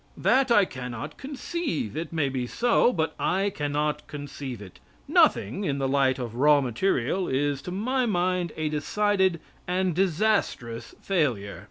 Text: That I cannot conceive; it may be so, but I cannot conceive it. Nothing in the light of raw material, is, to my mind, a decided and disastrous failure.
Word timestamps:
That 0.17 0.49
I 0.49 0.65
cannot 0.65 1.17
conceive; 1.19 1.95
it 1.95 2.11
may 2.11 2.27
be 2.27 2.47
so, 2.47 2.91
but 2.91 3.13
I 3.19 3.51
cannot 3.51 4.07
conceive 4.07 4.59
it. 4.59 4.79
Nothing 5.07 5.63
in 5.63 5.77
the 5.77 5.87
light 5.87 6.17
of 6.17 6.33
raw 6.33 6.59
material, 6.59 7.27
is, 7.27 7.61
to 7.61 7.71
my 7.71 8.07
mind, 8.07 8.51
a 8.57 8.67
decided 8.67 9.39
and 9.67 9.93
disastrous 9.93 10.95
failure. 11.03 11.59